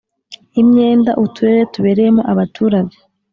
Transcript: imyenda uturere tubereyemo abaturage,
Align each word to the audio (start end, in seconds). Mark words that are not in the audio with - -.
imyenda 0.61 1.11
uturere 1.23 1.61
tubereyemo 1.73 2.21
abaturage, 2.31 2.97